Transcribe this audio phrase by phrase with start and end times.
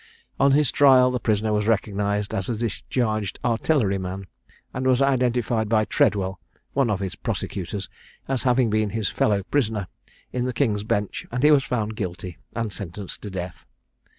[0.39, 4.25] On his trial the prisoner was recognised as a discharged artillery man,
[4.73, 6.39] and was identified by Treadwell,
[6.73, 7.87] one of his prosecutors,
[8.27, 9.85] as having been his fellow prisoner
[10.33, 13.67] in the King's Bench; and he was found guilty, and sentenced to death.